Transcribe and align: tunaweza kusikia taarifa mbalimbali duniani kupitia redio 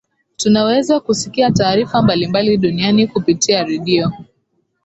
tunaweza 0.37 0.99
kusikia 0.99 1.51
taarifa 1.51 2.01
mbalimbali 2.01 2.57
duniani 2.57 3.07
kupitia 3.07 3.63
redio 3.63 4.11